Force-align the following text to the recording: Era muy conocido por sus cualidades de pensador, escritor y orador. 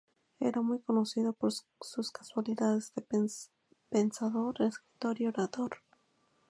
Era 0.39 0.63
muy 0.63 0.79
conocido 0.79 1.31
por 1.33 1.51
sus 1.79 2.09
cualidades 2.33 2.91
de 2.95 3.07
pensador, 3.91 4.59
escritor 4.63 5.21
y 5.21 5.27
orador. 5.27 5.77